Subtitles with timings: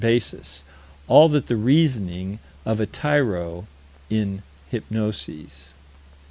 [0.01, 0.63] basis
[1.07, 3.67] all that the reasoning of a tyro
[4.09, 5.73] in hypnoses.